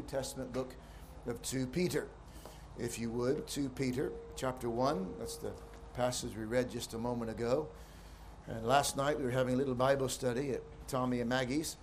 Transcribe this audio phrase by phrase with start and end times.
[0.00, 0.74] New Testament book
[1.26, 2.08] of 2 Peter.
[2.78, 5.06] If you would, 2 Peter chapter 1.
[5.18, 5.52] That's the
[5.94, 7.68] passage we read just a moment ago.
[8.46, 11.76] And last night we were having a little Bible study at Tommy and Maggie's,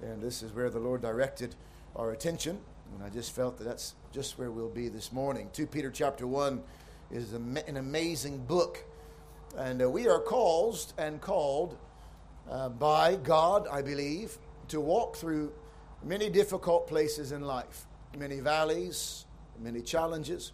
[0.00, 1.56] and this is where the Lord directed
[1.96, 2.60] our attention.
[2.94, 5.50] And I just felt that that's just where we'll be this morning.
[5.52, 6.62] 2 Peter chapter 1
[7.10, 8.84] is an amazing book.
[9.56, 11.76] And uh, we are caused and called
[12.48, 15.52] uh, by God, I believe, to walk through
[16.06, 17.84] many difficult places in life,
[18.16, 19.24] many valleys,
[19.60, 20.52] many challenges.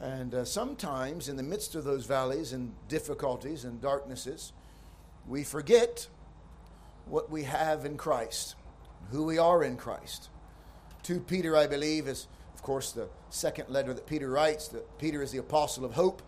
[0.00, 4.52] And uh, sometimes, in the midst of those valleys and difficulties and darknesses,
[5.28, 6.08] we forget
[7.06, 8.54] what we have in Christ,
[9.10, 10.30] who we are in Christ.
[11.02, 15.22] 2 Peter, I believe, is, of course, the second letter that Peter writes, that Peter
[15.22, 16.22] is the apostle of hope.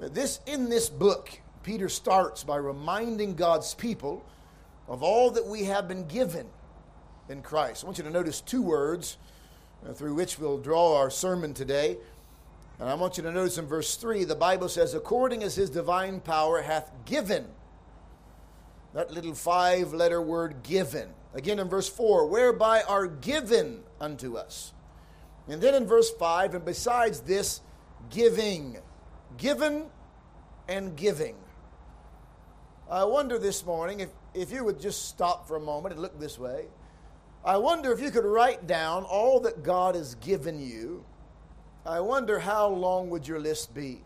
[0.00, 4.24] This, in this book, Peter starts by reminding God's people
[4.88, 6.46] of all that we have been given
[7.28, 7.84] in Christ.
[7.84, 9.16] I want you to notice two words
[9.86, 11.96] uh, through which we'll draw our sermon today.
[12.78, 15.70] And I want you to notice in verse 3, the Bible says, according as his
[15.70, 17.46] divine power hath given.
[18.94, 21.10] That little five letter word given.
[21.34, 24.72] Again in verse 4, whereby are given unto us.
[25.48, 27.60] And then in verse 5, and besides this,
[28.10, 28.78] giving.
[29.36, 29.86] Given
[30.68, 31.36] and giving.
[32.90, 36.18] I wonder this morning if, if you would just stop for a moment and look
[36.18, 36.66] this way.
[37.44, 41.04] I wonder if you could write down all that God has given you.
[41.86, 44.02] I wonder how long would your list be?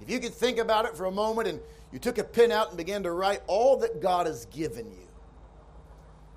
[0.00, 1.60] If you could think about it for a moment and
[1.92, 5.08] you took a pen out and began to write all that God has given you,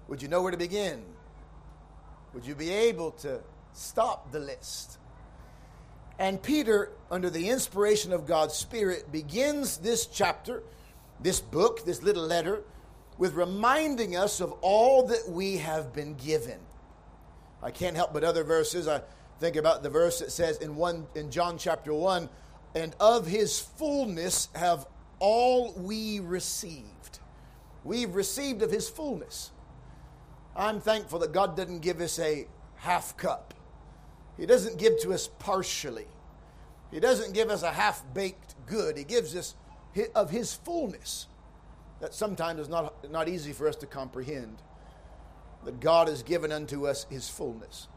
[0.08, 1.03] would you know where to begin?
[2.33, 3.42] Would you be able to
[3.73, 4.97] stop the list?
[6.19, 10.64] And Peter, under the inspiration of God's Spirit, begins this chapter,
[11.19, 12.64] this book, this little letter,
[13.22, 16.58] with reminding us of all that we have been given.
[17.61, 18.87] I can't help but other verses.
[18.87, 19.04] I
[19.39, 22.27] think about the verse that says in one in John chapter 1,
[22.73, 24.87] and of his fullness have
[25.20, 27.20] all we received.
[27.83, 29.52] We've received of his fullness.
[30.55, 33.54] I'm thankful that God doesn't give us a half cup.
[34.36, 36.08] He doesn't give to us partially.
[36.89, 38.98] He doesn't give us a half baked good.
[38.98, 39.54] He gives us
[40.15, 41.27] of his fullness
[42.02, 44.62] that sometimes is not, not easy for us to comprehend.
[45.66, 47.88] That God has given unto us his fullness.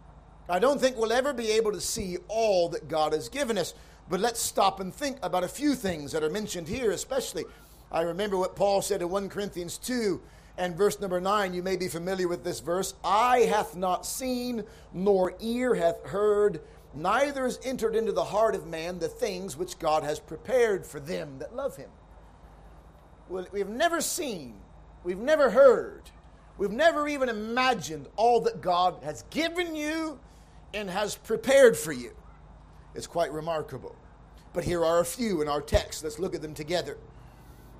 [0.49, 3.75] I don't think we'll ever be able to see all that God has given us,
[4.09, 7.45] but let's stop and think about a few things that are mentioned here, especially.
[7.91, 10.21] I remember what Paul said in 1 Corinthians 2
[10.59, 11.55] and verse number 9.
[11.55, 12.95] You may be familiar with this verse.
[13.03, 16.61] Eye hath not seen, nor ear hath heard,
[16.95, 21.01] neither is entered into the heart of man the things which God has prepared for
[21.01, 21.91] them that love him
[23.29, 24.55] we've never seen,
[25.05, 26.03] we've never heard,
[26.59, 30.19] we've never even imagined all that God has given you
[30.73, 32.13] and has prepared for you.
[32.95, 33.95] It's quite remarkable.
[34.53, 36.03] But here are a few in our text.
[36.03, 36.97] Let's look at them together.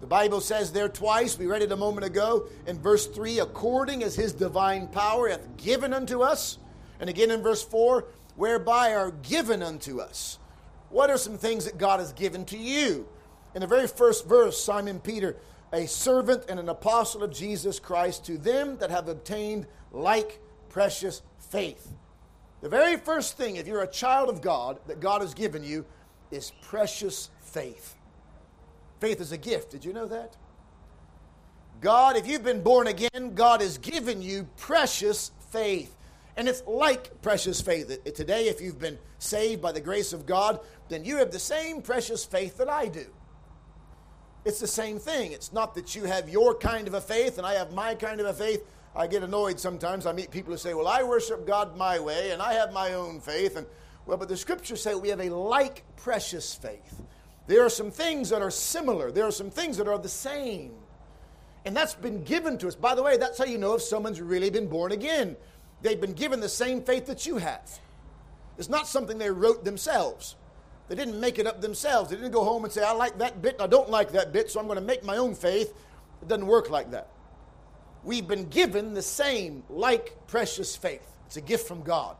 [0.01, 4.03] The Bible says there twice, we read it a moment ago, in verse 3, according
[4.03, 6.59] as his divine power hath given unto us.
[7.01, 8.05] And again in verse 4,
[8.37, 10.39] whereby are given unto us.
[10.91, 13.09] What are some things that God has given to you?
[13.55, 15.37] In the very first verse, Simon Peter,
[15.73, 21.23] a servant and an apostle of Jesus Christ, to them that have obtained like precious
[21.51, 21.93] faith.
[22.61, 25.85] The very first thing, if you're a child of God, that God has given you
[26.31, 27.95] is precious faith.
[29.01, 29.71] Faith is a gift.
[29.71, 30.37] Did you know that?
[31.81, 35.95] God, if you've been born again, God has given you precious faith.
[36.37, 38.03] And it's like precious faith.
[38.15, 41.83] Today, if you've been saved by the grace of God, then you have the same
[41.83, 43.07] precious faith that I do.
[44.45, 45.33] It's the same thing.
[45.33, 48.21] It's not that you have your kind of a faith and I have my kind
[48.21, 48.65] of a faith.
[48.95, 50.07] I get annoyed sometimes.
[50.07, 52.95] I meet people who say, Well, I worship God my way and I have my
[52.95, 53.57] own faith.
[53.57, 53.67] And
[54.07, 57.03] well, but the scriptures say we have a like precious faith.
[57.47, 60.73] There are some things that are similar, there are some things that are the same.
[61.67, 62.75] And that's been given to us.
[62.75, 65.35] By the way, that's how you know if someone's really been born again.
[65.81, 67.81] They've been given the same faith that you have.
[68.59, 70.37] It's not something they wrote themselves.
[70.89, 72.11] They didn't make it up themselves.
[72.11, 74.51] They didn't go home and say, I like that bit, I don't like that bit,
[74.51, 75.73] so I'm going to make my own faith.
[76.21, 77.09] It doesn't work like that.
[78.03, 81.07] We've been given the same, like precious faith.
[81.27, 82.17] It's a gift from God.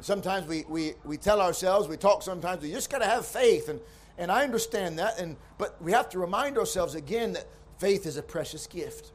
[0.00, 3.68] Sometimes we, we, we tell ourselves, we talk sometimes, we just got to have faith.
[3.68, 3.80] And,
[4.18, 7.46] and I understand that, and, but we have to remind ourselves again that
[7.78, 9.12] faith is a precious gift.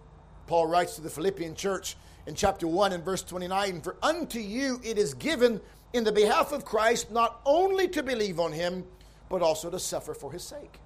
[0.47, 1.95] Paul writes to the Philippian church
[2.27, 5.61] in chapter 1 and verse 29 For unto you it is given
[5.93, 8.85] in the behalf of Christ, not only to believe on him,
[9.29, 10.79] but also to suffer for his sake.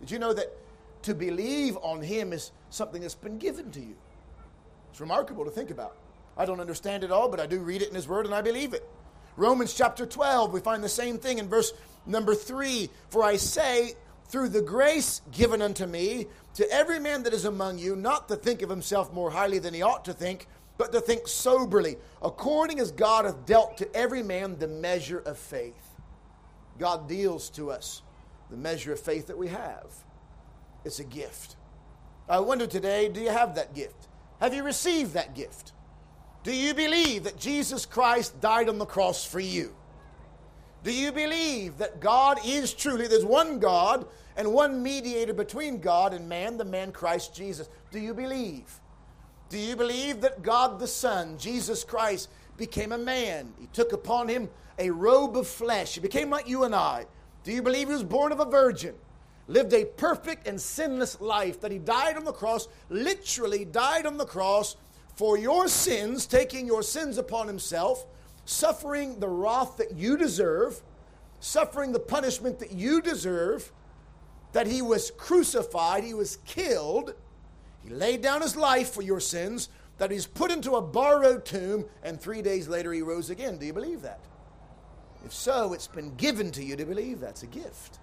[0.00, 0.56] Did you know that
[1.02, 3.96] to believe on him is something that's been given to you?
[4.90, 5.96] It's remarkable to think about.
[6.36, 8.42] I don't understand it all, but I do read it in His Word and I
[8.42, 8.88] believe it.
[9.36, 11.72] Romans chapter 12, we find the same thing in verse
[12.06, 13.94] number 3 For I say,
[14.28, 18.36] through the grace given unto me, to every man that is among you, not to
[18.36, 20.46] think of himself more highly than he ought to think,
[20.78, 25.38] but to think soberly, according as God hath dealt to every man the measure of
[25.38, 25.74] faith.
[26.78, 28.02] God deals to us
[28.50, 29.86] the measure of faith that we have.
[30.84, 31.56] It's a gift.
[32.28, 34.08] I wonder today do you have that gift?
[34.40, 35.72] Have you received that gift?
[36.42, 39.74] Do you believe that Jesus Christ died on the cross for you?
[40.82, 46.12] Do you believe that God is truly, there's one God and one mediator between God
[46.12, 47.68] and man, the man Christ Jesus?
[47.92, 48.80] Do you believe?
[49.52, 53.52] Do you believe that God the Son, Jesus Christ, became a man?
[53.60, 55.92] He took upon him a robe of flesh.
[55.92, 57.04] He became like you and I.
[57.44, 58.94] Do you believe he was born of a virgin?
[59.48, 64.16] Lived a perfect and sinless life, that he died on the cross, literally died on
[64.16, 64.76] the cross
[65.16, 68.06] for your sins, taking your sins upon himself,
[68.46, 70.80] suffering the wrath that you deserve,
[71.40, 73.70] suffering the punishment that you deserve,
[74.52, 77.12] that he was crucified, he was killed
[77.82, 79.68] he laid down his life for your sins,
[79.98, 83.58] that he's put into a borrowed tomb, and three days later he rose again.
[83.58, 84.20] Do you believe that?
[85.24, 87.98] If so, it's been given to you to believe that's a gift.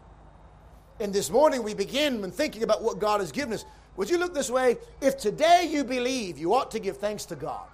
[1.00, 3.66] And this morning we begin when thinking about what God has given us.
[3.98, 4.78] Would you look this way?
[5.02, 7.68] If today you believe, you ought to give thanks to God.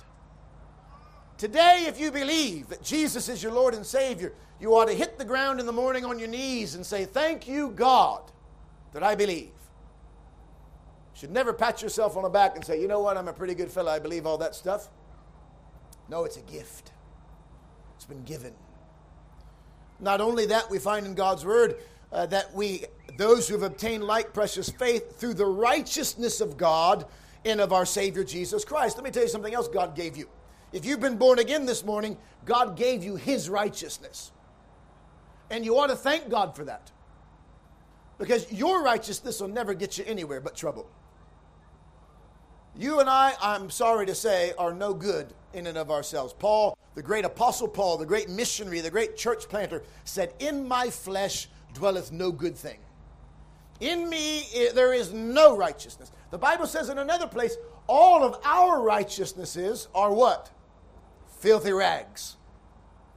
[1.38, 5.18] Today, if you believe that Jesus is your Lord and Savior, you ought to hit
[5.18, 8.22] the ground in the morning on your knees and say, Thank you, God,
[8.94, 9.52] that I believe
[11.16, 13.56] should never pat yourself on the back and say, you know what, I'm a pretty
[13.56, 14.90] good fellow, I believe all that stuff.
[16.10, 16.92] No, it's a gift.
[17.96, 18.54] It's been given.
[20.00, 21.78] Not only that, we find in God's word
[22.12, 22.84] uh, that we,
[23.18, 27.06] those who have obtained like precious faith through the righteousness of God
[27.46, 28.98] and of our Savior Jesus Christ.
[28.98, 30.28] Let me tell you something else God gave you.
[30.74, 34.32] If you've been born again this morning, God gave you His righteousness.
[35.50, 36.92] And you ought to thank God for that.
[38.18, 40.90] Because your righteousness will never get you anywhere but trouble.
[42.78, 46.34] You and I, I'm sorry to say, are no good in and of ourselves.
[46.34, 50.90] Paul, the great apostle Paul, the great missionary, the great church planter, said, In my
[50.90, 52.80] flesh dwelleth no good thing.
[53.80, 54.44] In me
[54.74, 56.12] there is no righteousness.
[56.32, 57.56] The Bible says in another place,
[57.88, 60.50] all of our righteousnesses are what?
[61.40, 62.38] Filthy rags.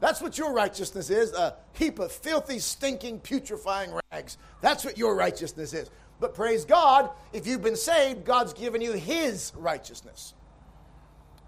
[0.00, 4.38] That's what your righteousness is a heap of filthy, stinking, putrefying rags.
[4.60, 5.90] That's what your righteousness is.
[6.20, 10.34] But praise God, if you've been saved, God's given you His righteousness.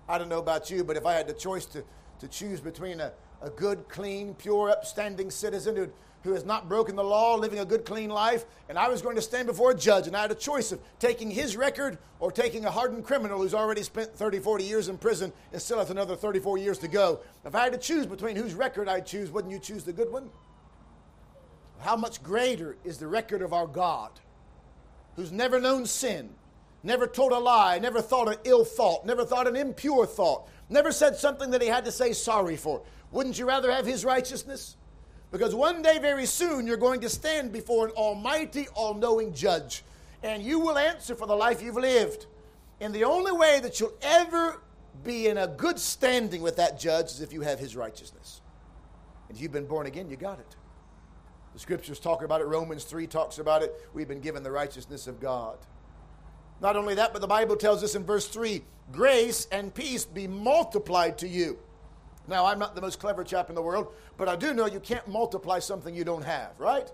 [0.09, 1.85] I don't know about you, but if I had the choice to,
[2.21, 3.13] to choose between a,
[3.43, 5.89] a good, clean, pure, upstanding citizen who,
[6.23, 9.17] who has not broken the law, living a good, clean life, and I was going
[9.17, 12.31] to stand before a judge, and I had a choice of taking his record or
[12.31, 15.91] taking a hardened criminal who's already spent 30, 40 years in prison and still has
[15.91, 17.21] another 34 years to go.
[17.45, 20.13] If I had to choose between whose record I'd choose, wouldn't you choose the good
[20.13, 20.31] one?
[21.79, 24.11] How much greater is the record of our God?
[25.21, 26.31] Who's never known sin,
[26.83, 30.91] never told a lie, never thought an ill thought, never thought an impure thought, never
[30.91, 32.81] said something that he had to say sorry for.
[33.13, 34.77] Wouldn't you rather have his righteousness?
[35.31, 39.85] Because one day, very soon, you're going to stand before an almighty, all knowing judge,
[40.23, 42.25] and you will answer for the life you've lived.
[42.81, 44.62] And the only way that you'll ever
[45.05, 48.41] be in a good standing with that judge is if you have his righteousness.
[49.29, 50.57] And if you've been born again, you got it.
[51.52, 52.47] The scriptures talk about it.
[52.47, 53.73] Romans 3 talks about it.
[53.92, 55.59] We've been given the righteousness of God.
[56.61, 60.26] Not only that, but the Bible tells us in verse 3 grace and peace be
[60.26, 61.59] multiplied to you.
[62.26, 64.80] Now, I'm not the most clever chap in the world, but I do know you
[64.80, 66.90] can't multiply something you don't have, right?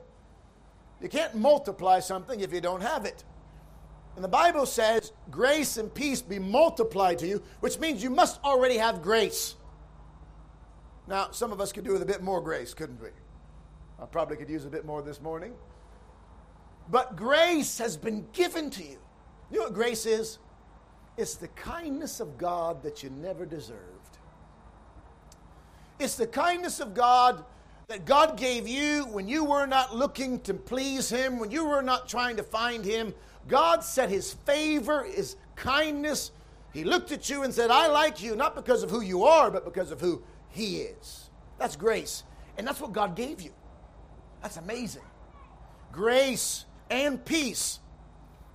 [1.00, 3.24] You can't multiply something if you don't have it.
[4.14, 8.42] And the Bible says, grace and peace be multiplied to you, which means you must
[8.44, 9.56] already have grace.
[11.06, 13.10] Now, some of us could do with a bit more grace, couldn't we?
[14.00, 15.52] I probably could use a bit more this morning.
[16.90, 18.98] But grace has been given to you.
[19.50, 20.38] You know what grace is?
[21.16, 24.18] It's the kindness of God that you never deserved.
[25.98, 27.44] It's the kindness of God
[27.88, 31.82] that God gave you when you were not looking to please Him, when you were
[31.82, 33.14] not trying to find Him.
[33.48, 36.32] God set His favor, His kindness.
[36.74, 39.50] He looked at you and said, I like you, not because of who you are,
[39.50, 41.30] but because of who He is.
[41.58, 42.24] That's grace.
[42.58, 43.52] And that's what God gave you.
[44.46, 45.02] That's amazing.
[45.90, 47.80] Grace and peace.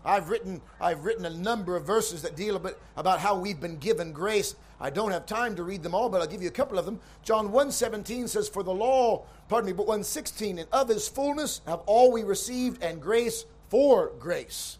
[0.05, 3.60] I've written, I've written a number of verses that deal a bit about how we've
[3.60, 4.55] been given grace.
[4.79, 6.86] I don't have time to read them all, but I'll give you a couple of
[6.86, 7.01] them.
[7.24, 11.81] John 1.17 says, For the law, pardon me, but 1.16, and of his fullness have
[11.86, 14.77] all we received, and grace for grace.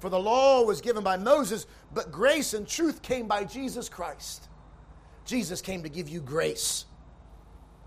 [0.00, 4.48] For the law was given by Moses, but grace and truth came by Jesus Christ.
[5.24, 6.86] Jesus came to give you grace.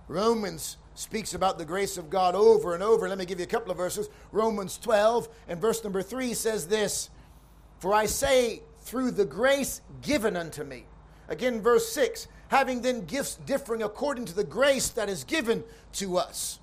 [0.08, 3.10] Romans speaks about the grace of God over and over.
[3.10, 4.10] Let me give you a couple of verses.
[4.32, 7.10] Romans 12 and verse number 3 says this
[7.80, 10.86] For I say, through the grace given unto me.
[11.30, 16.18] Again, verse 6 having then gifts differing according to the grace that is given to
[16.18, 16.60] us.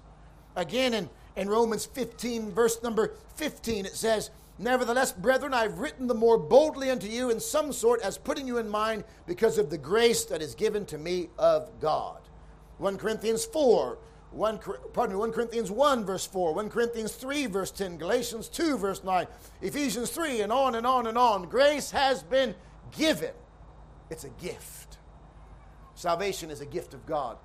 [0.54, 6.14] Again, in, in Romans 15, verse number 15, it says, Nevertheless, brethren, I've written the
[6.14, 9.78] more boldly unto you in some sort as putting you in mind because of the
[9.78, 12.20] grace that is given to me of God.
[12.78, 13.98] 1 Corinthians 4,
[14.32, 14.60] 1,
[14.92, 19.02] pardon me, 1 Corinthians 1, verse 4, 1 Corinthians 3, verse 10, Galatians 2, verse
[19.02, 19.26] 9,
[19.60, 21.48] Ephesians 3, and on and on and on.
[21.48, 22.54] Grace has been
[22.96, 23.32] given.
[24.08, 24.98] It's a gift.
[25.94, 27.38] Salvation is a gift of God.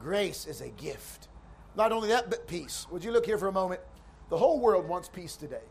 [0.00, 1.28] Grace is a gift.
[1.76, 2.86] Not only that, but peace.
[2.90, 3.80] Would you look here for a moment?
[4.28, 5.62] The whole world wants peace today,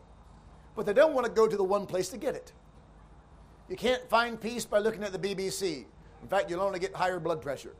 [0.74, 2.52] but they don't want to go to the one place to get it.
[3.68, 5.84] You can't find peace by looking at the BBC.
[6.22, 7.74] In fact, you'll only get higher blood pressure.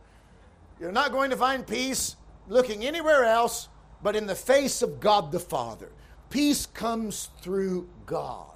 [0.78, 2.16] You're not going to find peace
[2.48, 3.68] looking anywhere else
[4.02, 5.90] but in the face of God the Father.
[6.30, 8.46] Peace comes through God.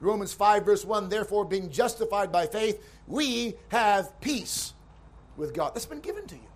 [0.00, 4.72] Romans 5, verse 1 Therefore, being justified by faith, we have peace
[5.36, 5.74] with God.
[5.74, 6.48] That's been given to you.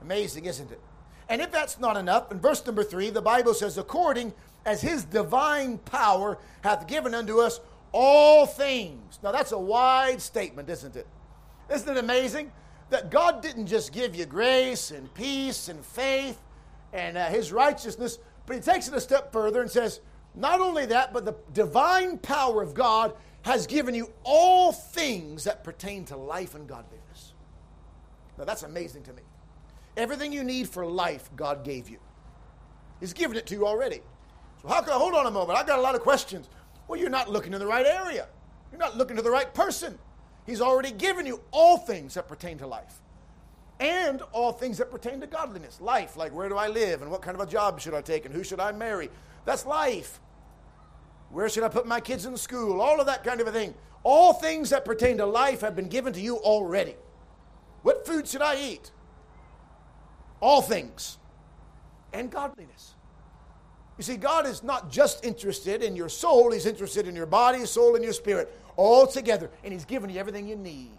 [0.00, 0.80] Amazing, isn't it?
[1.28, 4.32] And if that's not enough, in verse number 3, the Bible says, According
[4.66, 7.60] as his divine power hath given unto us
[7.92, 9.18] all things.
[9.22, 11.06] Now, that's a wide statement, isn't it?
[11.72, 12.50] Isn't it amazing?
[12.90, 16.40] That God didn't just give you grace and peace and faith
[16.92, 20.00] and uh, His righteousness, but He takes it a step further and says,
[20.34, 25.62] not only that, but the divine power of God has given you all things that
[25.62, 27.34] pertain to life and godliness.
[28.38, 29.22] Now that's amazing to me.
[29.96, 31.98] Everything you need for life, God gave you.
[33.00, 34.00] He's given it to you already.
[34.62, 35.58] So how can I hold on a moment?
[35.58, 36.48] I've got a lot of questions.
[36.88, 38.26] Well, you're not looking in the right area.
[38.72, 39.98] You're not looking to the right person.
[40.46, 43.00] He's already given you all things that pertain to life
[43.80, 45.80] and all things that pertain to godliness.
[45.80, 48.24] Life, like where do I live and what kind of a job should I take
[48.24, 49.10] and who should I marry?
[49.44, 50.20] That's life.
[51.30, 52.80] Where should I put my kids in school?
[52.80, 53.74] All of that kind of a thing.
[54.04, 56.94] All things that pertain to life have been given to you already.
[57.82, 58.92] What food should I eat?
[60.40, 61.18] All things.
[62.12, 62.94] And godliness.
[63.98, 67.64] You see, God is not just interested in your soul, He's interested in your body,
[67.64, 70.98] soul, and your spirit all together, and He's given you everything you need.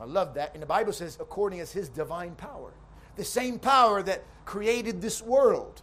[0.00, 0.52] I love that.
[0.54, 2.72] And the Bible says, according as His divine power,
[3.16, 5.82] the same power that created this world,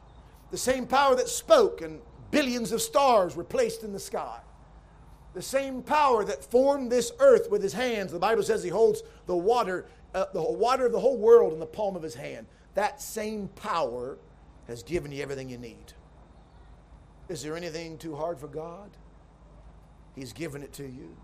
[0.52, 2.02] the same power that spoke, and
[2.32, 4.40] billions of stars were placed in the sky.
[5.34, 8.12] The same power that formed this earth with his hands.
[8.12, 11.60] The Bible says he holds the water, uh, the water of the whole world in
[11.60, 12.48] the palm of his hand.
[12.74, 14.18] That same power
[14.68, 15.94] has given you everything you need.
[17.28, 18.90] Is there anything too hard for God?
[20.20, 21.16] He's given it to you.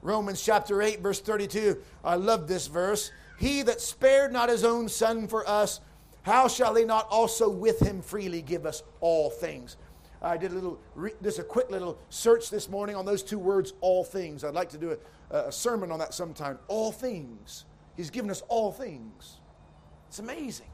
[0.00, 1.82] Romans chapter 8, verse 32.
[2.04, 3.10] I love this verse.
[3.40, 5.80] He that spared not his own son for us,
[6.22, 9.76] how shall he not also with him freely give us all things?
[10.22, 10.78] I did a little,
[11.20, 14.44] just a quick little search this morning on those two words, all things.
[14.44, 14.96] I'd like to do
[15.32, 16.60] a, a sermon on that sometime.
[16.68, 17.64] All things.
[17.96, 19.40] He's given us all things.
[20.06, 20.70] It's amazing.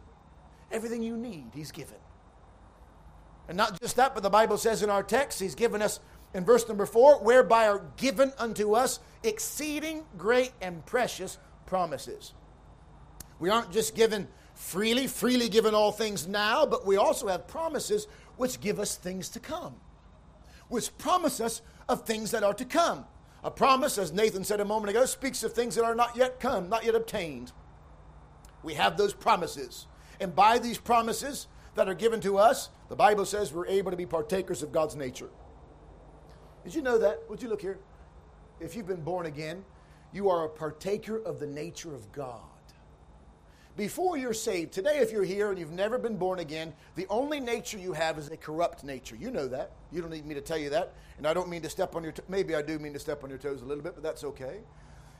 [0.71, 1.97] Everything you need, He's given.
[3.49, 5.99] And not just that, but the Bible says in our text, He's given us
[6.35, 12.33] in verse number four, whereby are given unto us exceeding great and precious promises.
[13.39, 18.07] We aren't just given freely, freely given all things now, but we also have promises
[18.37, 19.75] which give us things to come,
[20.69, 23.05] which promise us of things that are to come.
[23.45, 26.39] A promise, as Nathan said a moment ago, speaks of things that are not yet
[26.39, 27.53] come, not yet obtained.
[28.63, 29.87] We have those promises.
[30.21, 33.97] And by these promises that are given to us, the Bible says we're able to
[33.97, 35.31] be partakers of God's nature.
[36.65, 37.23] Did you know that?
[37.29, 37.79] Would you look here?
[38.61, 39.65] If you've been born again,
[40.13, 42.41] you are a partaker of the nature of God.
[43.77, 47.41] Before you're saved, today, if you're here and you've never been born again, the only
[47.41, 49.17] nature you have is a corrupt nature.
[49.17, 49.73] You know that.
[49.91, 50.93] You don't need me to tell you that.
[51.17, 52.13] And I don't mean to step on your.
[52.29, 54.61] Maybe I do mean to step on your toes a little bit, but that's okay.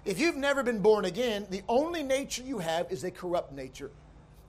[0.05, 3.91] If you've never been born again, the only nature you have is a corrupt nature.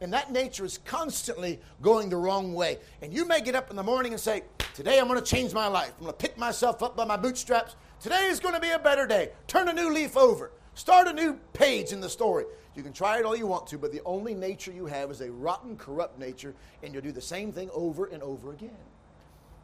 [0.03, 2.79] And that nature is constantly going the wrong way.
[3.01, 4.43] And you may get up in the morning and say,
[4.73, 5.93] Today I'm going to change my life.
[5.97, 7.77] I'm going to pick myself up by my bootstraps.
[8.01, 9.29] Today is going to be a better day.
[9.47, 10.51] Turn a new leaf over.
[10.73, 12.43] Start a new page in the story.
[12.75, 15.21] You can try it all you want to, but the only nature you have is
[15.21, 18.75] a rotten, corrupt nature, and you'll do the same thing over and over again.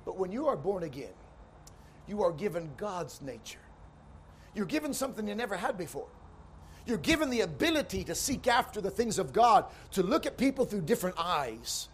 [0.05, 1.13] But when you are born again,
[2.07, 3.59] you are given God's nature.
[4.55, 6.07] You're given something you never had before.
[6.89, 10.65] You're given the ability to seek after the things of God, to look at people
[10.65, 11.87] through different eyes.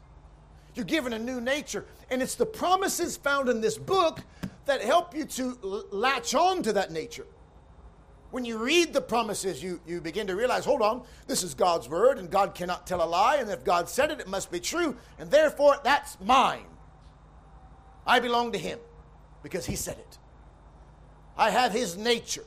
[0.74, 1.86] You're given a new nature.
[2.10, 4.22] And it's the promises found in this book
[4.66, 7.26] that help you to latch on to that nature.
[8.32, 11.88] When you read the promises, you, you begin to realize hold on, this is God's
[11.88, 14.60] word, and God cannot tell a lie, and if God said it, it must be
[14.60, 16.66] true, and therefore that's mine.
[18.06, 18.80] I belong to Him
[19.44, 20.18] because He said it.
[21.38, 22.46] I have His nature.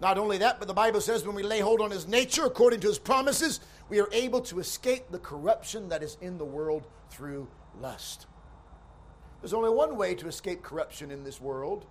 [0.00, 2.80] Not only that, but the Bible says when we lay hold on His nature according
[2.80, 6.86] to His promises, we are able to escape the corruption that is in the world
[7.10, 7.48] through
[7.80, 8.26] lust.
[9.40, 11.86] There's only one way to escape corruption in this world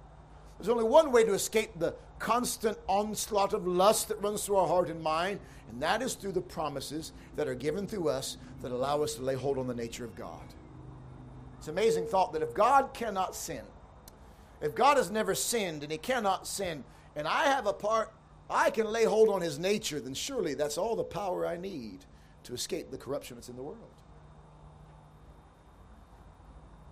[0.57, 4.67] there's only one way to escape the constant onslaught of lust that runs through our
[4.67, 8.71] heart and mind, and that is through the promises that are given through us that
[8.71, 10.41] allow us to lay hold on the nature of God.
[11.59, 13.61] It's an amazing thought that if God cannot sin,
[14.61, 16.83] if God has never sinned and he cannot sin,
[17.17, 18.13] and I have a part,
[18.47, 22.05] I can lay hold on his nature, then surely that's all the power I need
[22.43, 23.79] to escape the corruption that's in the world.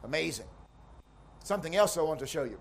[0.03, 0.48] Amazing.
[1.44, 2.60] Something else I want to show you.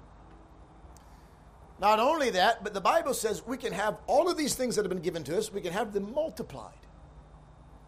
[1.80, 4.82] Not only that, but the Bible says we can have all of these things that
[4.82, 6.72] have been given to us, we can have them multiplied.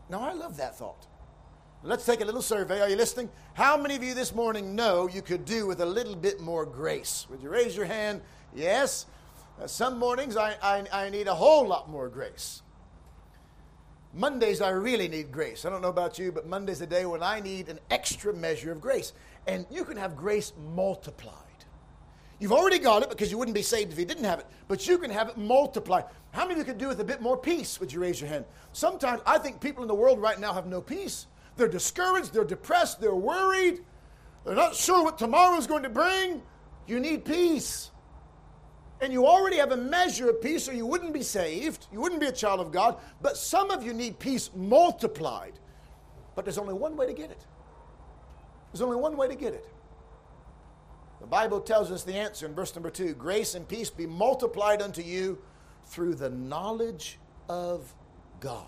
[0.08, 1.06] Now, I love that thought.
[1.82, 2.80] Let's take a little survey.
[2.80, 3.28] Are you listening?
[3.52, 6.64] How many of you this morning know you could do with a little bit more
[6.64, 7.26] grace?
[7.28, 8.22] Would you raise your hand?
[8.54, 9.06] Yes.
[9.64, 12.62] Some mornings I, I, I need a whole lot more grace.
[14.12, 15.64] Mondays, I really need grace.
[15.64, 18.70] I don't know about you, but Monday's the day when I need an extra measure
[18.70, 19.12] of grace.
[19.46, 21.34] And you can have grace multiplied.
[22.38, 24.86] You've already got it because you wouldn't be saved if you didn't have it, but
[24.86, 26.04] you can have it multiplied.
[26.32, 27.80] How many of you could do with a bit more peace?
[27.80, 28.44] Would you raise your hand?
[28.72, 31.26] Sometimes I think people in the world right now have no peace.
[31.56, 33.80] They're discouraged, they're depressed, they're worried,
[34.44, 36.42] they're not sure what tomorrow is going to bring.
[36.86, 37.90] You need peace.
[39.00, 41.86] And you already have a measure of peace, or you wouldn't be saved.
[41.92, 42.96] You wouldn't be a child of God.
[43.20, 45.58] But some of you need peace multiplied.
[46.34, 47.44] But there's only one way to get it.
[48.72, 49.66] There's only one way to get it.
[51.20, 54.82] The Bible tells us the answer in verse number two grace and peace be multiplied
[54.82, 55.38] unto you
[55.86, 57.94] through the knowledge of
[58.40, 58.64] God.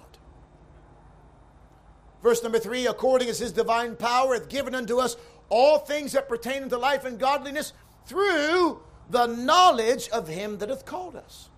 [2.22, 5.16] Verse number three, according as his divine power hath given unto us
[5.50, 7.72] all things that pertain unto life and godliness
[8.06, 11.48] through the knowledge of him that hath called us.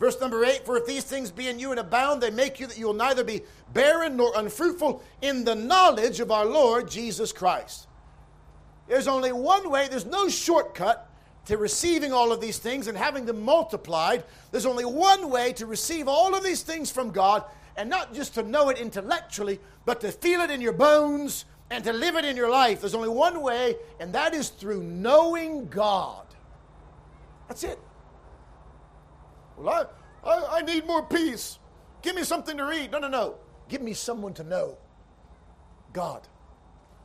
[0.00, 2.66] Verse number eight, for if these things be in you and abound, they make you
[2.66, 7.32] that you will neither be barren nor unfruitful in the knowledge of our Lord Jesus
[7.32, 7.86] Christ.
[8.88, 11.08] There's only one way, there's no shortcut
[11.46, 14.24] to receiving all of these things and having them multiplied.
[14.50, 17.44] There's only one way to receive all of these things from God,
[17.76, 21.82] and not just to know it intellectually, but to feel it in your bones and
[21.84, 22.80] to live it in your life.
[22.80, 26.26] There's only one way, and that is through knowing God.
[27.48, 27.78] That's it.
[29.56, 29.90] Well,
[30.22, 31.58] I, I, I need more peace.
[32.02, 32.92] Give me something to read.
[32.92, 33.36] No, no, no.
[33.70, 34.76] Give me someone to know.
[35.94, 36.28] God.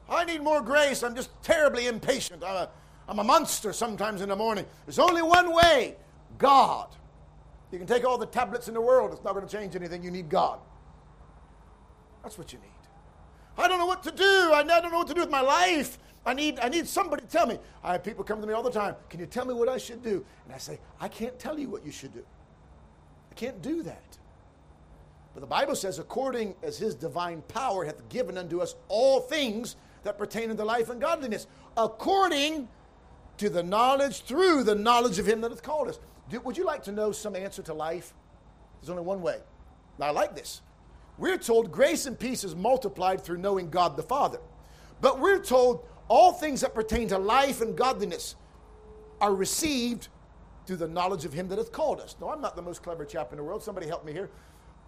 [0.10, 1.02] I need more grace.
[1.02, 2.44] I'm just terribly impatient.
[2.44, 2.70] I'm a,
[3.08, 4.66] I'm a monster sometimes in the morning.
[4.86, 5.96] There's only one way
[6.38, 6.90] God.
[7.72, 10.04] You can take all the tablets in the world, it's not going to change anything.
[10.04, 10.60] You need God.
[12.22, 12.77] That's what you need.
[13.58, 14.52] I don't know what to do.
[14.54, 15.98] I don't know what to do with my life.
[16.26, 17.58] I need, I need somebody to tell me.
[17.84, 18.96] I have people come to me all the time.
[19.10, 20.26] Can you tell me what I should do?
[20.46, 22.24] And I say, I can't tell you what you should do.
[23.32, 24.17] I can't do that.
[25.34, 29.76] But the Bible says, according as his divine power hath given unto us all things
[30.04, 32.67] that pertain unto life and godliness, according
[33.38, 36.00] to the knowledge, through the knowledge of him that hath called us.
[36.30, 38.13] Do, would you like to know some answer to life?
[38.82, 39.39] There's only one way.
[39.98, 40.62] Now, I like this.
[41.18, 44.40] We're told grace and peace is multiplied through knowing God the Father.
[45.02, 48.36] But we're told all things that pertain to life and godliness
[49.20, 50.08] are received
[50.66, 52.16] through the knowledge of him that hath called us.
[52.20, 53.64] No, I'm not the most clever chap in the world.
[53.64, 54.30] Somebody help me here.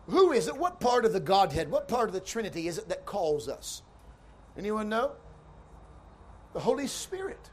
[0.07, 0.57] Who is it?
[0.57, 3.81] What part of the Godhead, what part of the Trinity is it that calls us?
[4.57, 5.11] Anyone know?
[6.53, 7.49] The Holy Spirit.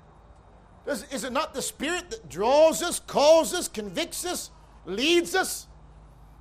[0.86, 4.50] Does, is it not the Spirit that draws us, calls us, convicts us,
[4.86, 5.66] leads us?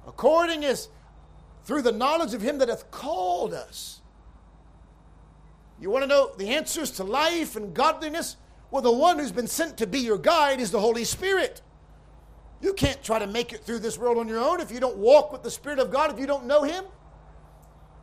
[0.08, 0.90] According as
[1.66, 4.02] through the knowledge of Him that hath called us.
[5.80, 8.38] You want to know the answers to life and godliness?
[8.72, 11.62] Well, the one who's been sent to be your guide is the Holy Spirit.
[12.62, 14.98] You can't try to make it through this world on your own if you don't
[14.98, 16.86] walk with the Spirit of God, if you don't know Him.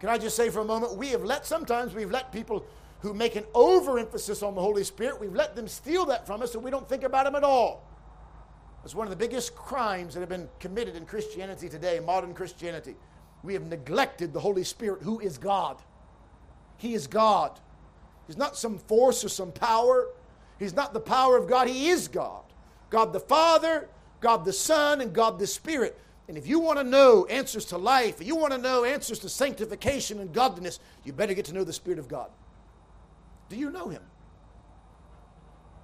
[0.01, 2.67] Can I just say for a moment, we have let, sometimes we've let people
[3.01, 6.55] who make an overemphasis on the Holy Spirit, we've let them steal that from us
[6.55, 7.89] and we don't think about Him at all.
[8.85, 12.97] It's one of the biggest crimes that have been committed in Christianity today, modern Christianity.
[13.43, 15.79] We have neglected the Holy Spirit, who is God.
[16.79, 17.59] He is God.
[18.27, 20.09] He's not some force or some power.
[20.59, 21.69] He's not the power of God.
[21.69, 22.45] He is God.
[22.91, 23.89] God the Father,
[24.21, 25.99] God the Son, and God the Spirit.
[26.29, 29.19] And if you want to know answers to life, if you want to know answers
[29.21, 32.31] to sanctification and godliness, you better get to know the Spirit of God.
[33.49, 34.03] Do you know Him?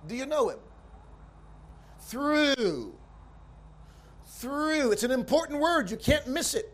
[0.06, 0.58] Do you know Him?
[2.02, 2.94] Through,
[4.26, 6.72] through, it's an important word, you can't miss it.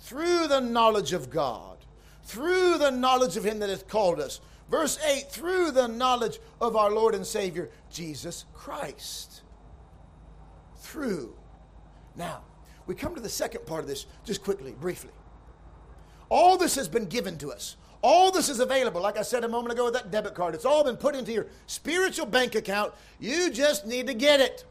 [0.00, 1.78] Through the knowledge of God,
[2.24, 4.40] through the knowledge of Him that hath called us.
[4.70, 9.42] Verse 8, through the knowledge of our Lord and Savior, Jesus Christ.
[10.76, 11.34] Through.
[12.16, 12.42] Now,
[12.86, 15.10] we come to the second part of this just quickly, briefly.
[16.28, 17.76] All this has been given to us.
[18.02, 19.00] All this is available.
[19.00, 21.32] Like I said a moment ago with that debit card, it's all been put into
[21.32, 22.92] your spiritual bank account.
[23.18, 24.64] You just need to get it.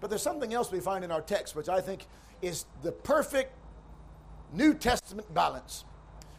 [0.00, 2.06] But there's something else we find in our text, which I think
[2.42, 3.52] is the perfect
[4.52, 5.84] New Testament balance.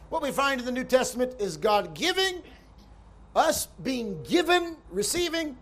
[0.08, 2.42] What we find in the New Testament is God giving,
[3.34, 5.56] us being given, receiving,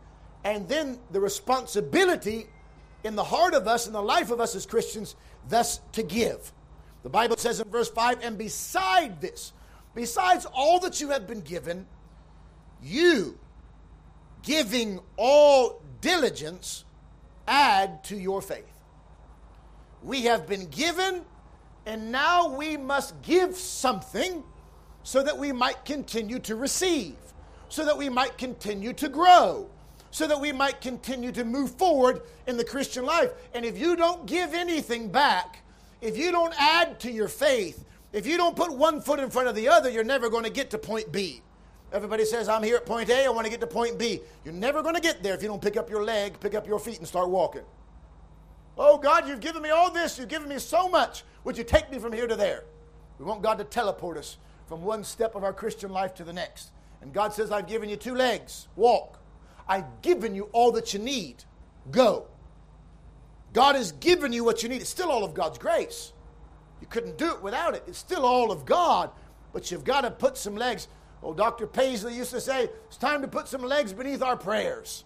[0.44, 2.46] and then the responsibility
[3.02, 5.16] in the heart of us, in the life of us as Christians,
[5.48, 6.52] thus to give.
[7.02, 9.52] The Bible says in verse 5 and beside this,
[9.94, 11.87] besides all that you have been given,
[12.83, 13.38] you,
[14.42, 16.85] giving all diligence,
[17.46, 18.64] add to your faith.
[20.02, 21.22] We have been given,
[21.87, 24.42] and now we must give something
[25.03, 27.16] so that we might continue to receive,
[27.68, 29.68] so that we might continue to grow,
[30.11, 33.31] so that we might continue to move forward in the Christian life.
[33.53, 35.62] And if you don't give anything back,
[36.01, 39.49] if you don't add to your faith, if you don't put one foot in front
[39.49, 41.42] of the other, you're never going to get to point B.
[41.92, 44.20] Everybody says, I'm here at point A, I want to get to point B.
[44.44, 46.66] You're never going to get there if you don't pick up your leg, pick up
[46.66, 47.62] your feet, and start walking.
[48.77, 50.18] Oh, God, you've given me all this.
[50.18, 51.23] You've given me so much.
[51.44, 52.64] Would you take me from here to there?
[53.18, 56.33] We want God to teleport us from one step of our Christian life to the
[56.33, 56.70] next.
[57.00, 58.68] And God says, I've given you two legs.
[58.76, 59.20] Walk.
[59.68, 61.44] I've given you all that you need.
[61.90, 62.26] Go.
[63.52, 64.80] God has given you what you need.
[64.80, 66.12] It's still all of God's grace.
[66.80, 67.85] You couldn't do it without it.
[67.87, 69.11] It's still all of God,
[69.52, 70.88] but you've got to put some legs.
[71.22, 71.66] Oh, Dr.
[71.66, 75.04] Paisley used to say, it's time to put some legs beneath our prayers.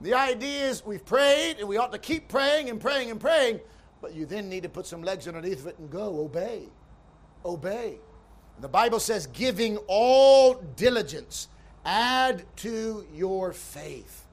[0.00, 3.60] The idea is we've prayed and we ought to keep praying and praying and praying,
[4.00, 6.20] but you then need to put some legs underneath of it and go.
[6.20, 6.64] Obey.
[7.44, 7.98] Obey.
[8.60, 11.48] The Bible says, giving all diligence,
[11.84, 14.26] add to your faith.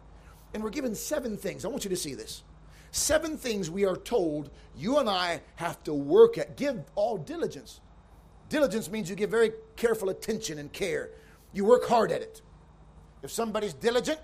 [0.54, 1.66] And we're given seven things.
[1.66, 2.44] I want you to see this.
[2.92, 6.56] Seven things we are told you and I have to work at.
[6.56, 7.82] Give all diligence.
[8.50, 11.10] Diligence means you give very careful attention and care.
[11.52, 12.42] You work hard at it.
[13.22, 14.20] If somebody's diligent,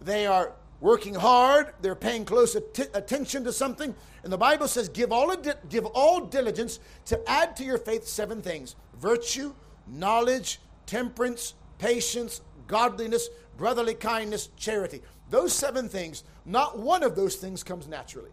[0.00, 0.52] they are
[0.84, 3.94] working hard, they're paying close att- attention to something.
[4.22, 5.34] And the Bible says, give all,
[5.70, 9.54] give all diligence to add to your faith seven things virtue,
[9.86, 15.00] knowledge, temperance, patience, godliness, brotherly kindness, charity.
[15.30, 18.32] Those seven things, not one of those things comes naturally.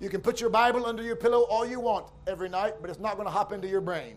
[0.00, 2.98] You can put your Bible under your pillow all you want every night, but it's
[2.98, 4.16] not going to hop into your brain.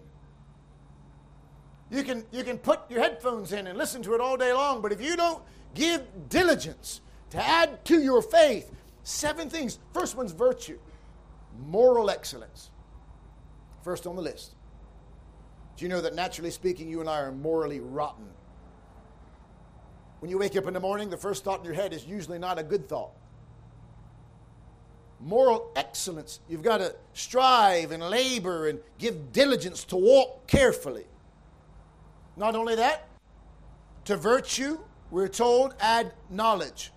[1.92, 4.82] You can, you can put your headphones in and listen to it all day long,
[4.82, 5.44] but if you don't
[5.76, 8.72] give diligence to add to your faith,
[9.04, 9.78] seven things.
[9.94, 10.80] First one's virtue,
[11.68, 12.72] moral excellence.
[13.84, 14.56] First on the list.
[15.78, 18.26] Do you know that naturally speaking, you and I are morally rotten?
[20.20, 22.40] When you wake up in the morning, the first thought in your head is usually
[22.40, 23.12] not a good thought.
[25.20, 31.06] Moral excellence, you've got to strive and labor and give diligence to walk carefully.
[32.38, 33.08] Not only that,
[34.06, 34.80] to virtue,
[35.12, 36.92] we're told, add knowledge.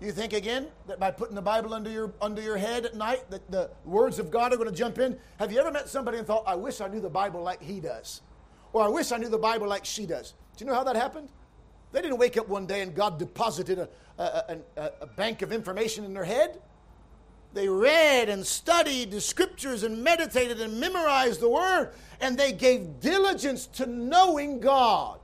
[0.00, 3.30] You think again that by putting the Bible under your under your head at night
[3.30, 5.18] that the words of God are going to jump in?
[5.38, 7.80] Have you ever met somebody and thought, "I wish I knew the Bible like he
[7.80, 8.20] does,"
[8.72, 10.34] or "I wish I knew the Bible like she does"?
[10.56, 11.28] Do you know how that happened?
[11.92, 13.88] They didn't wake up one day and God deposited a,
[14.18, 16.60] a, a, a bank of information in their head.
[17.52, 22.98] They read and studied the scriptures and meditated and memorized the word, and they gave
[22.98, 25.20] diligence to knowing God.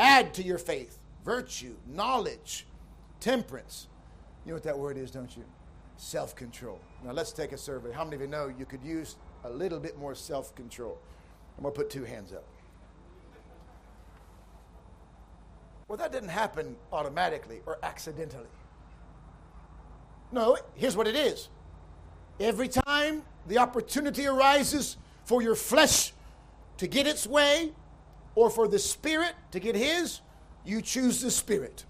[0.00, 2.66] Add to your faith virtue, knowledge,
[3.20, 3.86] temperance.
[4.46, 5.44] You know what that word is, don't you?
[5.98, 6.80] Self control.
[7.04, 7.92] Now let's take a survey.
[7.92, 10.98] How many of you know you could use a little bit more self control?
[11.58, 12.44] I'm going to put two hands up.
[15.86, 18.46] Well, that didn't happen automatically or accidentally.
[20.32, 21.50] No, here's what it is.
[22.38, 26.14] Every time the opportunity arises for your flesh
[26.78, 27.72] to get its way
[28.34, 30.20] or for the spirit to get his,
[30.64, 31.84] you choose the spirit.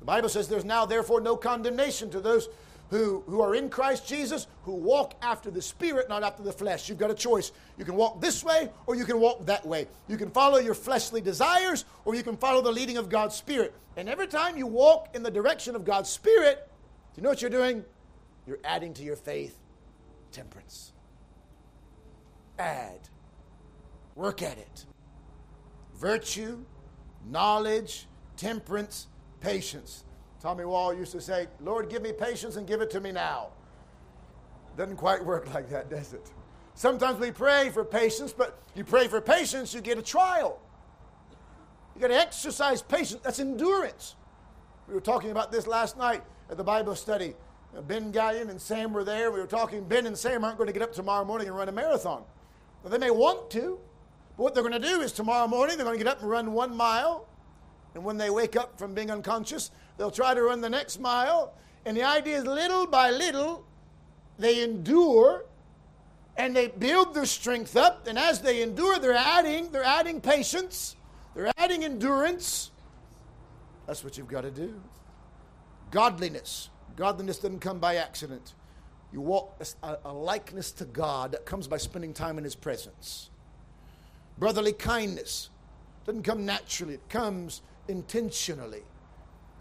[0.00, 2.48] The Bible says there's now, therefore, no condemnation to those
[2.90, 6.88] who, who are in Christ Jesus, who walk after the Spirit, not after the flesh.
[6.88, 7.52] You've got a choice.
[7.78, 9.86] You can walk this way or you can walk that way.
[10.08, 13.74] You can follow your fleshly desires or you can follow the leading of God's Spirit.
[13.96, 16.68] And every time you walk in the direction of God's Spirit,
[17.14, 17.84] do you know what you're doing?
[18.46, 19.56] You're adding to your faith
[20.32, 20.92] temperance.
[22.58, 23.00] Add.
[24.16, 24.84] Work at it.
[26.00, 26.64] Virtue,
[27.30, 29.06] knowledge, temperance,
[29.40, 30.04] patience.
[30.40, 33.48] Tommy Wall used to say, Lord, give me patience and give it to me now.
[34.78, 36.32] Doesn't quite work like that, does it?
[36.74, 40.58] Sometimes we pray for patience, but you pray for patience, you get a trial.
[41.94, 43.20] You got to exercise patience.
[43.22, 44.16] That's endurance.
[44.88, 47.34] We were talking about this last night at the Bible study.
[47.86, 49.30] Ben Gallion and Sam were there.
[49.30, 51.68] We were talking, Ben and Sam aren't going to get up tomorrow morning and run
[51.68, 52.24] a marathon.
[52.82, 53.78] Well, they may want to,
[54.40, 56.52] what they're going to do is tomorrow morning they're going to get up and run
[56.52, 57.28] one mile.
[57.94, 61.52] And when they wake up from being unconscious, they'll try to run the next mile.
[61.84, 63.66] And the idea is little by little,
[64.38, 65.44] they endure
[66.36, 68.06] and they build their strength up.
[68.06, 70.96] And as they endure, they're adding, they're adding patience,
[71.34, 72.70] they're adding endurance.
[73.86, 74.80] That's what you've got to do.
[75.90, 76.70] Godliness.
[76.96, 78.54] Godliness doesn't come by accident.
[79.12, 83.29] You walk a, a likeness to God that comes by spending time in His presence.
[84.40, 85.50] Brotherly kindness
[86.06, 88.82] doesn't come naturally, it comes intentionally.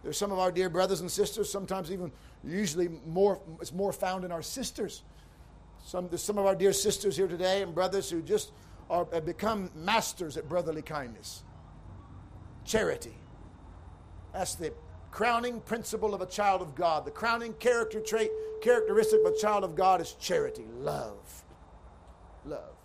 [0.04, 2.12] There's some of our dear brothers and sisters, sometimes even
[2.46, 5.04] usually more, it's more found in our sisters.
[5.84, 8.54] Some, there's some of our dear sisters here today and brothers who just
[8.90, 11.44] are, have become masters at brotherly kindness.
[12.64, 13.18] Charity.
[14.32, 14.74] That's the
[15.12, 17.04] crowning principle of a child of God.
[17.04, 21.44] The crowning character trait, characteristic of a child of God is charity, love.
[22.46, 22.79] Love.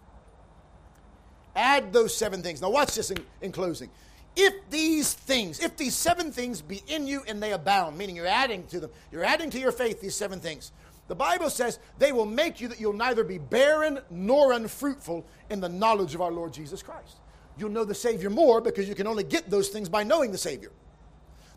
[1.56, 2.60] Add those seven things.
[2.60, 3.90] Now, watch this in, in closing.
[4.36, 8.26] If these things, if these seven things be in you and they abound, meaning you're
[8.26, 10.72] adding to them, you're adding to your faith these seven things.
[11.06, 15.60] The Bible says they will make you that you'll neither be barren nor unfruitful in
[15.60, 17.18] the knowledge of our Lord Jesus Christ.
[17.56, 20.38] You'll know the Savior more because you can only get those things by knowing the
[20.38, 20.72] Savior.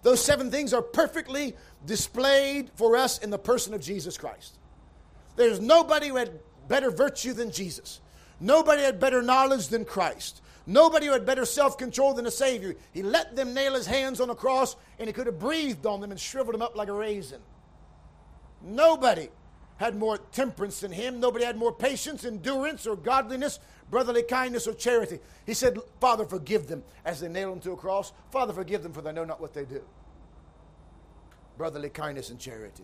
[0.04, 1.56] Those seven things are perfectly
[1.86, 4.60] displayed for us in the person of Jesus Christ.
[5.36, 8.02] There's nobody who had better virtue than Jesus.
[8.40, 10.42] Nobody had better knowledge than Christ.
[10.66, 12.76] Nobody who had better self control than the Savior.
[12.92, 16.02] He let them nail his hands on the cross and he could have breathed on
[16.02, 17.42] them and shriveled them up like a raisin.
[18.62, 19.30] Nobody
[19.78, 21.20] had more temperance than him.
[21.20, 25.20] Nobody had more patience, endurance, or godliness, brotherly kindness, or charity.
[25.46, 28.12] He said, Father, forgive them as they nail him to a cross.
[28.32, 29.82] Father, forgive them, for they know not what they do.
[31.58, 32.84] Brotherly kindness and charity.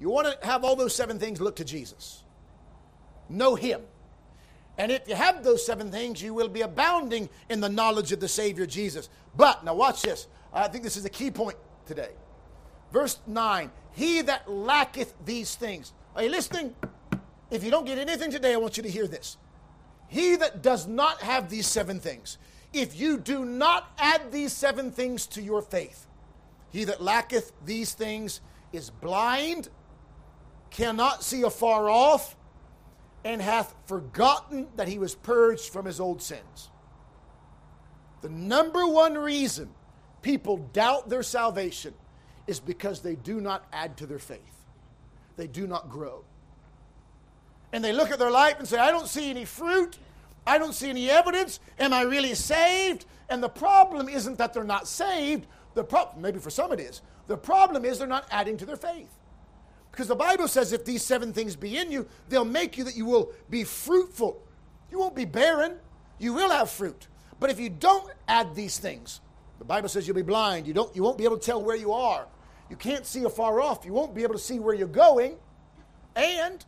[0.00, 2.22] You want to have all those seven things, look to Jesus.
[3.28, 3.82] Know him.
[4.78, 8.20] And if you have those seven things, you will be abounding in the knowledge of
[8.20, 9.08] the Savior Jesus.
[9.36, 10.28] But, now watch this.
[10.52, 12.10] I think this is a key point today.
[12.92, 15.92] Verse 9 He that lacketh these things.
[16.14, 16.74] Are you listening?
[17.50, 19.36] If you don't get anything today, I want you to hear this.
[20.06, 22.38] He that does not have these seven things,
[22.72, 26.06] if you do not add these seven things to your faith,
[26.70, 28.40] he that lacketh these things
[28.72, 29.68] is blind,
[30.70, 32.36] cannot see afar off,
[33.24, 36.70] and hath forgotten that he was purged from his old sins.
[38.20, 39.70] The number one reason
[40.22, 41.94] people doubt their salvation
[42.46, 44.66] is because they do not add to their faith,
[45.36, 46.24] they do not grow.
[47.72, 49.98] And they look at their life and say, I don't see any fruit.
[50.46, 51.60] I don't see any evidence.
[51.78, 53.04] Am I really saved?
[53.28, 55.46] And the problem isn't that they're not saved.
[55.74, 57.02] The problem, maybe for some it is.
[57.26, 59.10] The problem is they're not adding to their faith.
[59.90, 62.96] Because the Bible says if these seven things be in you, they'll make you that
[62.96, 64.42] you will be fruitful.
[64.90, 65.76] You won't be barren.
[66.18, 67.08] You will have fruit.
[67.40, 69.20] But if you don't add these things,
[69.58, 70.66] the Bible says you'll be blind.
[70.66, 72.26] You, don't, you won't be able to tell where you are.
[72.70, 73.84] You can't see afar off.
[73.84, 75.36] You won't be able to see where you're going.
[76.14, 76.64] And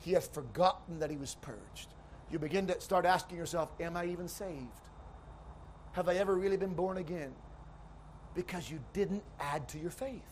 [0.00, 1.88] he has forgotten that he was purged.
[2.30, 4.68] You begin to start asking yourself, Am I even saved?
[5.92, 7.32] Have I ever really been born again?
[8.34, 10.22] Because you didn't add to your faith.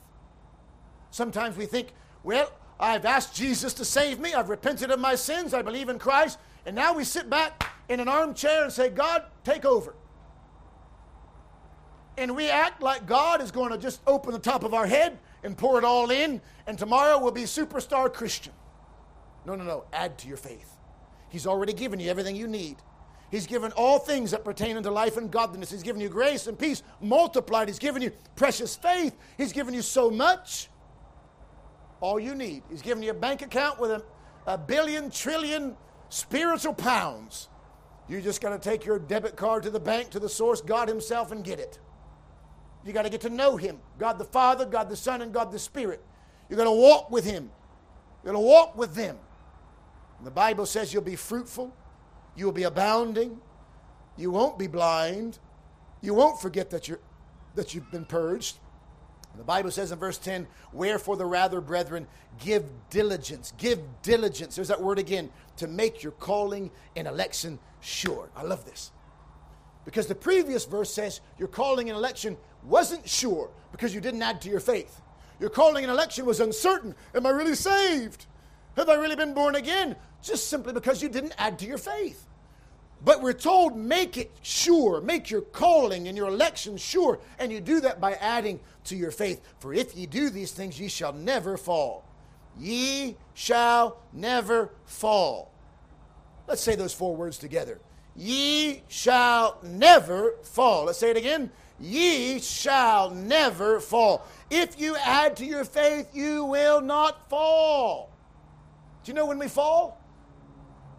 [1.12, 1.92] Sometimes we think,
[2.25, 4.35] well, I've asked Jesus to save me.
[4.35, 5.55] I've repented of my sins.
[5.55, 6.38] I believe in Christ.
[6.66, 9.94] And now we sit back in an armchair and say, God, take over.
[12.18, 15.18] And we act like God is going to just open the top of our head
[15.44, 18.53] and pour it all in, and tomorrow we'll be superstar Christian.
[19.44, 19.85] No, no, no.
[19.92, 20.77] Add to your faith.
[21.31, 22.77] He's already given you everything you need.
[23.31, 25.70] He's given all things that pertain unto life and godliness.
[25.70, 27.68] He's given you grace and peace multiplied.
[27.68, 29.16] He's given you precious faith.
[29.38, 30.68] He's given you so much
[32.02, 32.62] all you need.
[32.68, 34.02] He's given you a bank account with a,
[34.46, 35.76] a billion, trillion
[36.10, 37.48] spiritual pounds.
[38.08, 40.88] You just got to take your debit card to the bank, to the source, God
[40.88, 41.78] Himself, and get it.
[42.84, 45.52] You got to get to know Him God the Father, God the Son, and God
[45.52, 46.02] the Spirit.
[46.50, 47.50] You're going to walk with Him.
[48.22, 49.16] You're going to walk with them.
[50.18, 51.74] And the Bible says you'll be fruitful,
[52.36, 53.40] you'll be abounding,
[54.16, 55.38] you won't be blind,
[56.00, 57.00] you won't forget that, you're,
[57.54, 58.58] that you've been purged.
[59.37, 62.07] The Bible says in verse 10, Wherefore the rather, brethren,
[62.38, 63.53] give diligence.
[63.57, 64.57] Give diligence.
[64.57, 68.31] There's that word again, to make your calling and election sure.
[68.37, 68.92] I love this.
[69.85, 74.40] Because the previous verse says your calling and election wasn't sure because you didn't add
[74.42, 75.01] to your faith.
[75.40, 76.95] Your calling and election was uncertain.
[77.14, 78.27] Am I really saved?
[78.77, 79.97] Have I really been born again?
[80.23, 82.27] Just simply because you didn't add to your faith.
[83.04, 87.60] But we're told make it sure, make your calling and your election sure, and you
[87.60, 89.40] do that by adding to your faith.
[89.58, 92.04] For if ye do these things, ye shall never fall.
[92.58, 95.50] Ye shall never fall.
[96.46, 97.80] Let's say those four words together.
[98.14, 100.84] Ye shall never fall.
[100.84, 101.50] Let's say it again.
[101.80, 104.24] Ye shall never fall.
[104.50, 108.10] If you add to your faith, you will not fall.
[109.02, 110.00] Do you know when we fall?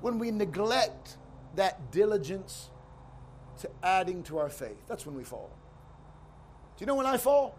[0.01, 1.17] When we neglect
[1.55, 2.69] that diligence
[3.61, 4.77] to adding to our faith.
[4.87, 5.51] That's when we fall.
[6.77, 7.57] Do you know when I fall?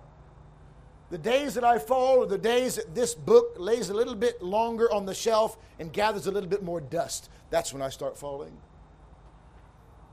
[1.11, 4.42] The days that I fall are the days that this book lays a little bit
[4.42, 7.30] longer on the shelf and gathers a little bit more dust.
[7.50, 8.57] That's when I start falling.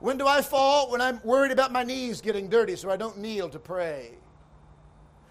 [0.00, 0.90] When do I fall?
[0.90, 4.10] When I'm worried about my knees getting dirty so I don't kneel to pray.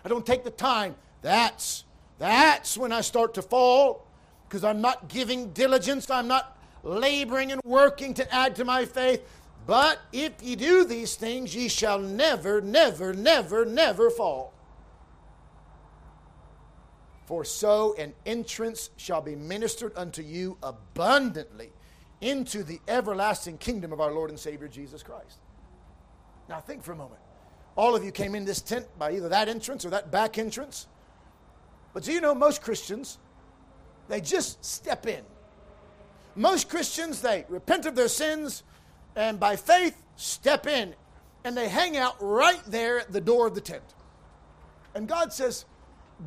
[0.04, 0.96] I don't take the time.
[1.22, 1.86] That's
[2.20, 4.06] that's when I start to fall
[4.48, 6.10] because I'm not giving diligence.
[6.10, 9.22] I'm not laboring and working to add to my faith.
[9.68, 14.54] But if ye do these things, ye shall never, never, never, never fall.
[17.26, 21.72] For so an entrance shall be ministered unto you abundantly
[22.20, 25.40] into the everlasting kingdom of our Lord and Savior Jesus Christ.
[26.50, 27.22] Now, think for a moment.
[27.76, 30.88] All of you came in this tent by either that entrance or that back entrance.
[31.94, 33.18] But do you know most Christians,
[34.10, 35.24] they just step in.
[36.36, 38.64] Most Christians, they repent of their sins
[39.16, 40.96] and by faith step in
[41.44, 43.84] and they hang out right there at the door of the tent.
[44.94, 45.66] And God says,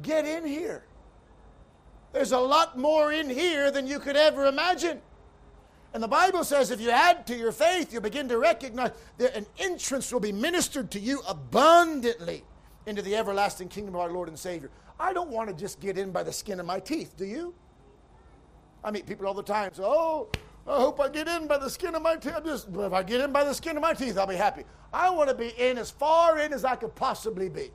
[0.03, 0.85] Get in here.
[2.13, 5.01] There's a lot more in here than you could ever imagine.
[5.93, 9.37] And the Bible says if you add to your faith, you begin to recognize that
[9.37, 12.43] an entrance will be ministered to you abundantly
[12.87, 14.71] into the everlasting kingdom of our Lord and Savior.
[14.99, 17.55] I don't want to just get in by the skin of my teeth, do you?
[18.85, 19.73] I meet people all the time.
[19.73, 20.29] So, oh,
[20.67, 22.35] I hope I get in by the skin of my teeth.
[22.45, 24.65] Just, if I get in by the skin of my teeth, I'll be happy.
[24.93, 27.71] I want to be in as far in as I could possibly be.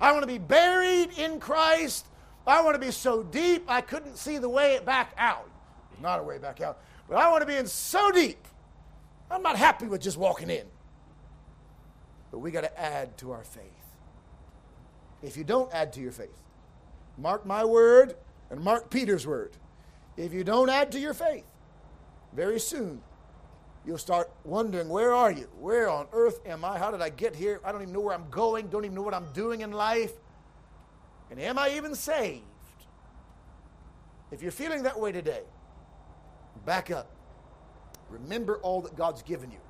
[0.00, 2.06] I want to be buried in Christ.
[2.46, 5.48] I want to be so deep I couldn't see the way back out.
[6.00, 6.78] Not a way back out.
[7.08, 8.46] But I want to be in so deep.
[9.30, 10.66] I'm not happy with just walking in.
[12.30, 13.64] But we got to add to our faith.
[15.22, 16.42] If you don't add to your faith,
[17.18, 18.16] mark my word
[18.50, 19.56] and mark Peter's word.
[20.16, 21.44] If you don't add to your faith,
[22.32, 23.02] very soon
[23.86, 25.48] you'll start wondering, where are you?
[25.58, 26.78] Where on earth am I?
[26.78, 27.60] How did I get here?
[27.64, 30.12] I don't even know where I'm going, don't even know what I'm doing in life.
[31.30, 32.42] And am I even saved?
[34.30, 35.42] If you're feeling that way today,
[36.64, 37.10] Back up.
[38.10, 39.60] Remember all that God's given you.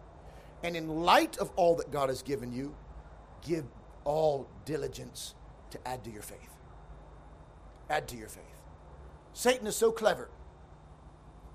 [0.62, 2.74] And in light of all that God has given you,
[3.46, 3.64] give
[4.04, 5.34] all diligence
[5.70, 6.50] to add to your faith.
[7.88, 8.44] Add to your faith.
[9.32, 10.28] Satan is so clever.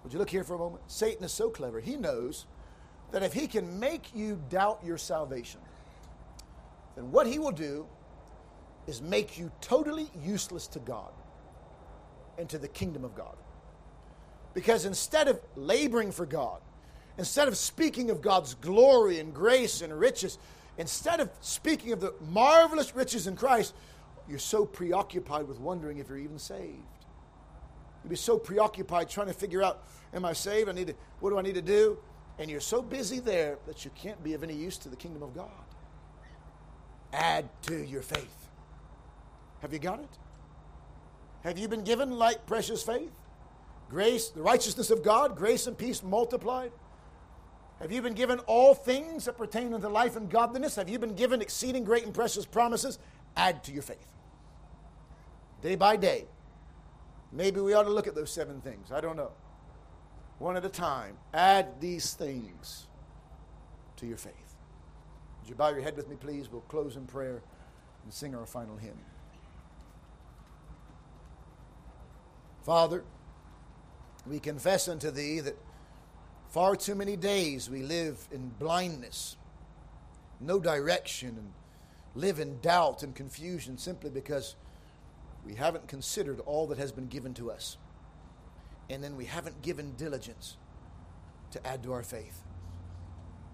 [0.04, 0.84] Would you look here for a moment?
[0.88, 1.80] Satan is so clever.
[1.80, 2.46] He knows
[3.12, 5.60] that if he can make you doubt your salvation,
[6.96, 7.88] then what he will do
[8.88, 11.12] is make you totally useless to God
[12.38, 13.36] and to the kingdom of God.
[14.54, 16.62] Because instead of laboring for God,
[17.18, 20.38] instead of speaking of God's glory and grace and riches,
[20.78, 23.74] instead of speaking of the marvelous riches in Christ,
[24.28, 26.84] you're so preoccupied with wondering if you're even saved.
[28.06, 30.70] You'd be so preoccupied trying to figure out, am I saved?
[30.70, 31.98] I need to, what do I need to do?
[32.38, 35.24] And you're so busy there that you can't be of any use to the kingdom
[35.24, 35.50] of God.
[37.12, 38.50] Add to your faith.
[39.64, 40.20] Have you got it?
[41.44, 43.12] Have you been given like precious faith?
[43.90, 46.72] grace, the righteousness of God, grace and peace multiplied?
[47.80, 50.76] Have you been given all things that pertain unto life and godliness?
[50.76, 53.00] Have you been given exceeding great and precious promises?
[53.36, 54.14] Add to your faith.
[55.62, 56.26] Day by day.
[57.36, 58.94] Maybe we ought to look at those seven things.
[58.94, 59.32] I don't know.
[60.40, 61.18] One at a time.
[61.34, 62.88] Add these things
[63.98, 64.56] to your faith.
[65.42, 66.50] Would you bow your head with me, please?
[66.50, 67.42] We'll close in prayer
[68.04, 68.98] and sing our final hymn.
[72.64, 73.04] Father,
[74.26, 75.58] we confess unto thee that
[76.50, 79.36] far too many days we live in blindness,
[80.40, 81.52] no direction, and
[82.16, 84.56] live in doubt and confusion simply because
[85.46, 87.78] we haven't considered all that has been given to us.
[88.90, 90.58] And then we haven't given diligence
[91.52, 92.42] to add to our faith.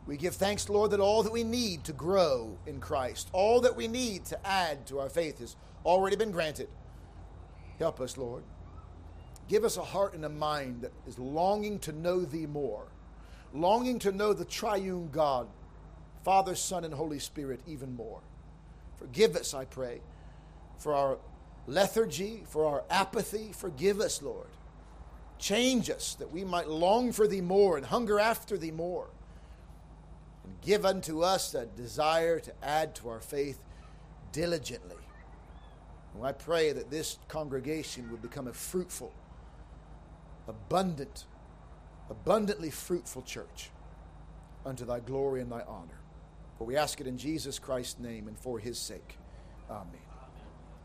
[0.06, 3.76] We give thanks, Lord, that all that we need to grow in Christ, all that
[3.76, 6.70] we need to add to our faith has already been granted.
[7.78, 8.44] Help us, Lord.
[9.48, 12.88] Give us a heart and a mind that is longing to know Thee more,
[13.54, 15.48] longing to know the triune God
[16.24, 18.22] Father, Son, and Holy Spirit even more.
[18.98, 20.02] Forgive us, I pray,
[20.78, 21.18] for our
[21.72, 23.52] lethargy, for our apathy.
[23.54, 24.48] Forgive us, Lord.
[25.40, 29.08] Change us that we might long for Thee more and hunger after Thee more.
[30.44, 33.60] And give unto us that desire to add to our faith
[34.32, 34.96] diligently.
[36.16, 39.14] And I pray that this congregation would become a fruitful,
[40.48, 41.26] abundant,
[42.10, 43.70] abundantly fruitful church
[44.66, 46.00] unto Thy glory and Thy honor.
[46.58, 49.18] For we ask it in Jesus Christ's name and for His sake.
[49.70, 50.11] Amen.